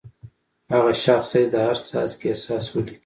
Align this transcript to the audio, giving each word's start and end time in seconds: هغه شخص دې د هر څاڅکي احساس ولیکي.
هغه 0.73 0.91
شخص 1.05 1.29
دې 1.37 1.43
د 1.53 1.55
هر 1.65 1.77
څاڅکي 1.87 2.27
احساس 2.31 2.65
ولیکي. 2.69 2.95